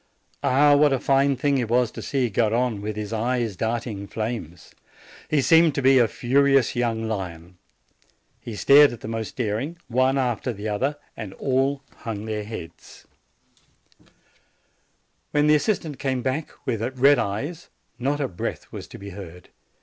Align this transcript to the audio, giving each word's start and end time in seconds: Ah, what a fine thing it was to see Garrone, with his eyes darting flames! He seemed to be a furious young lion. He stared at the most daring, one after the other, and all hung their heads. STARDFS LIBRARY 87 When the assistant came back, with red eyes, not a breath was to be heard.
Ah, 0.41 0.75
what 0.75 0.91
a 0.91 0.99
fine 0.99 1.35
thing 1.35 1.59
it 1.59 1.69
was 1.69 1.91
to 1.91 2.01
see 2.01 2.27
Garrone, 2.31 2.81
with 2.81 2.95
his 2.95 3.13
eyes 3.13 3.55
darting 3.55 4.07
flames! 4.07 4.73
He 5.29 5.43
seemed 5.43 5.75
to 5.75 5.81
be 5.83 5.99
a 5.99 6.07
furious 6.07 6.75
young 6.75 7.03
lion. 7.07 7.59
He 8.39 8.55
stared 8.55 8.93
at 8.93 9.01
the 9.01 9.07
most 9.07 9.35
daring, 9.35 9.77
one 9.89 10.17
after 10.17 10.51
the 10.53 10.67
other, 10.67 10.97
and 11.15 11.33
all 11.35 11.83
hung 11.97 12.25
their 12.25 12.43
heads. 12.43 13.05
STARDFS 13.05 13.57
LIBRARY 15.35 15.45
87 15.45 15.45
When 15.45 15.47
the 15.47 15.55
assistant 15.55 15.99
came 15.99 16.23
back, 16.23 16.49
with 16.65 16.97
red 16.99 17.19
eyes, 17.19 17.69
not 17.99 18.19
a 18.19 18.27
breath 18.27 18.71
was 18.71 18.87
to 18.87 18.97
be 18.97 19.11
heard. 19.11 19.49